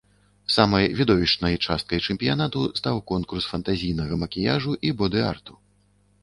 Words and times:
Самай 0.53 0.87
відовішчнай 1.01 1.57
часткай 1.65 1.99
чэмпіянату 2.13 2.63
стаў 2.79 2.97
конкурс 3.13 3.49
фантазійнага 3.53 4.19
макіяжу 4.23 4.71
і 4.91 4.93
боды-арту. 5.03 5.53